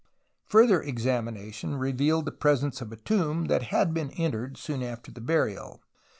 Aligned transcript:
Further 0.45 0.81
examination 0.81 1.75
revealed 1.77 2.25
the 2.25 2.31
presence 2.31 2.81
of 2.81 2.91
a 2.91 2.95
tomb 2.95 3.45
that 3.45 3.61
had 3.61 3.93
been 3.93 4.09
entered 4.17 4.57
soon 4.57 4.81
after 4.81 5.11
the 5.11 5.21
biu'ial. 5.21 5.77